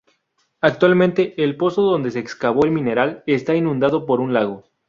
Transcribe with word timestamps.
Actualmente 0.61 1.35
el 1.43 1.55
pozo 1.57 1.83
donde 1.83 2.09
se 2.09 2.17
excavó 2.17 2.65
el 2.65 2.71
mineral 2.71 3.21
está 3.27 3.53
inundado 3.53 4.07
por 4.07 4.19
un 4.19 4.33
lago. 4.33 4.63